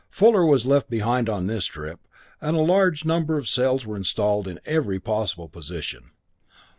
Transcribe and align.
Fuller 0.09 0.43
was 0.43 0.65
left 0.65 0.89
behind 0.89 1.29
on 1.29 1.45
this 1.45 1.67
trip, 1.67 2.07
and 2.41 2.57
a 2.57 2.61
large 2.61 3.05
number 3.05 3.37
of 3.37 3.47
cells 3.47 3.85
were 3.85 3.95
installed 3.95 4.47
in 4.47 4.59
every 4.65 4.99
possible 4.99 5.47
position. 5.47 6.09